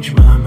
You're 0.00 0.14
the 0.14 0.37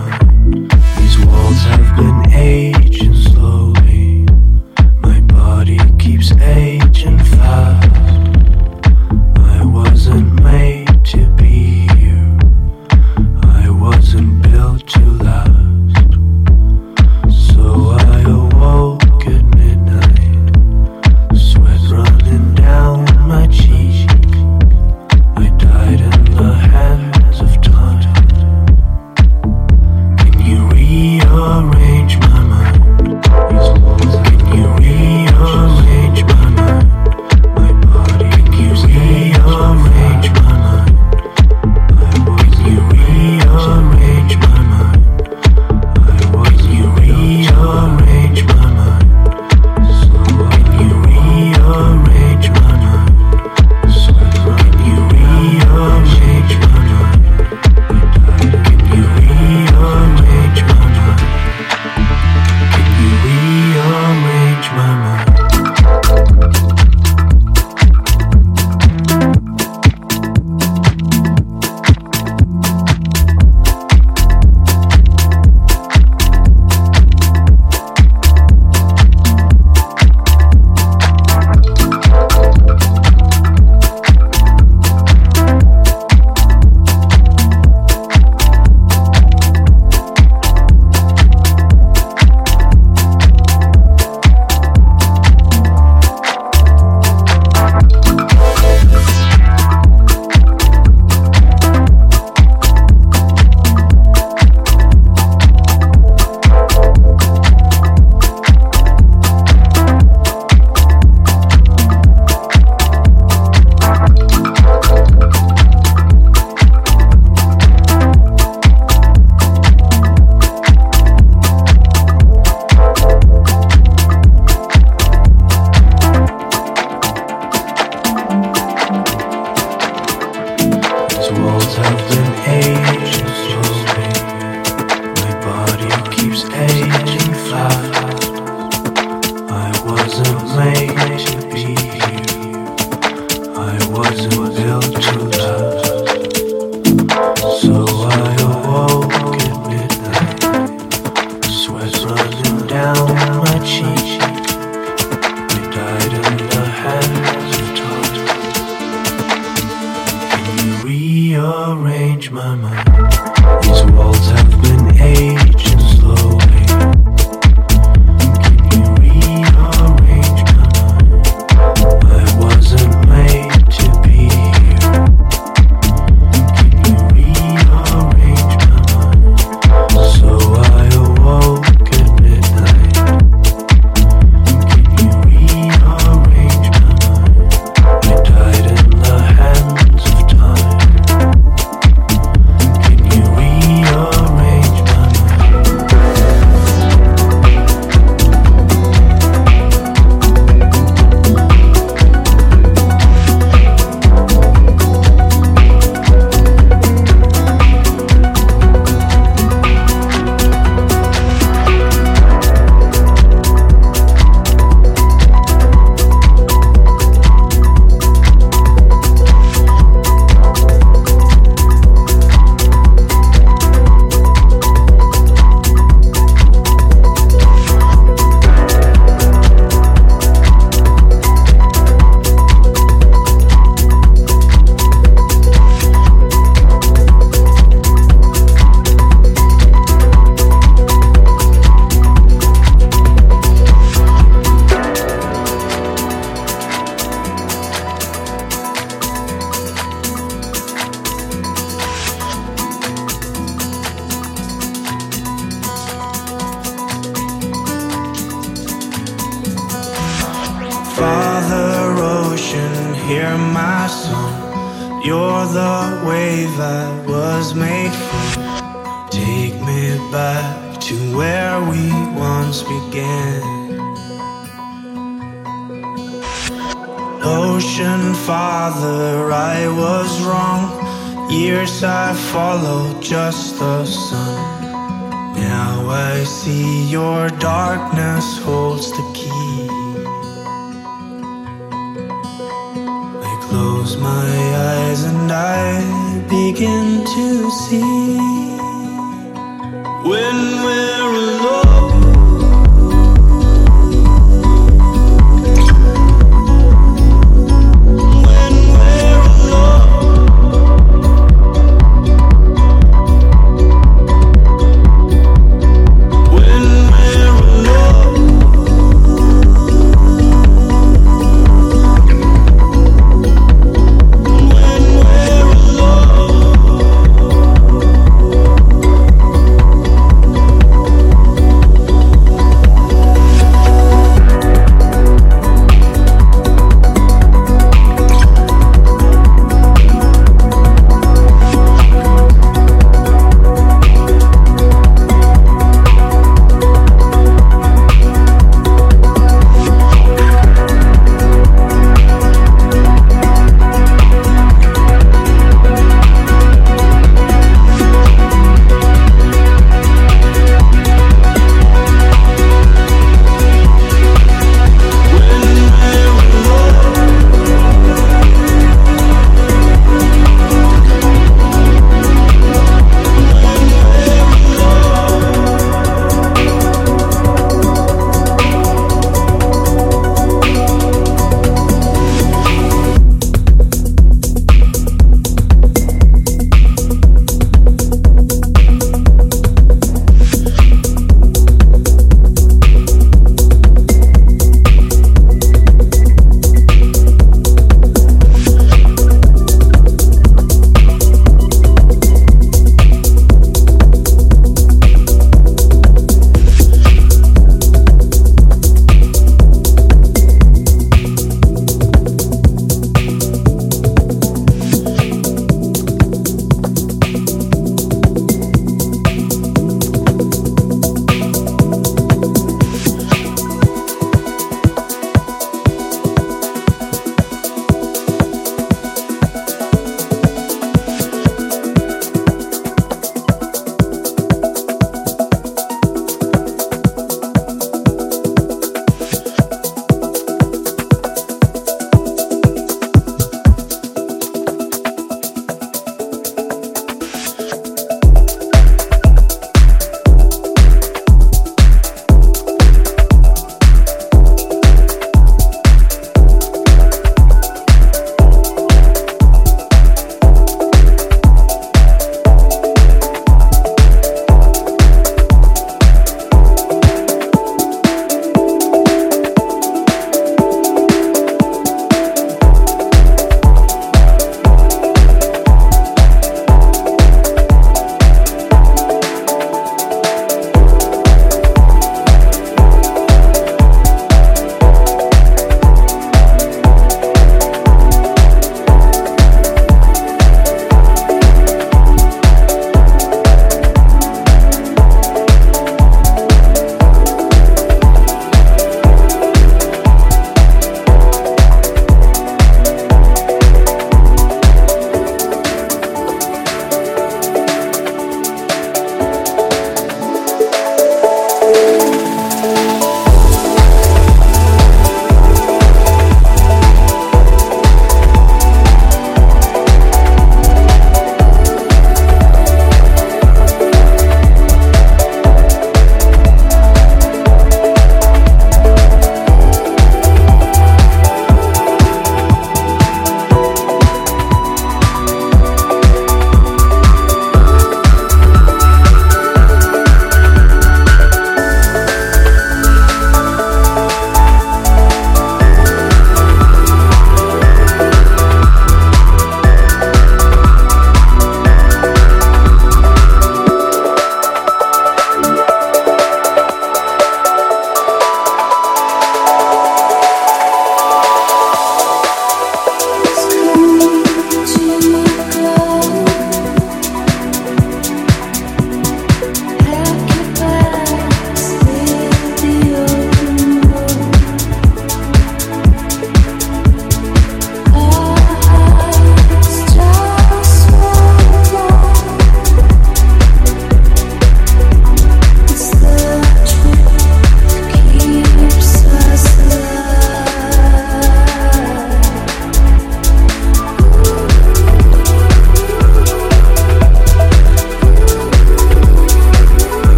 Years 282.33 282.70